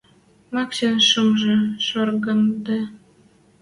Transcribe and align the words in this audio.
Максин 0.55 0.95
шӱмжӹ 1.09 1.55
шорангде. 1.85 2.79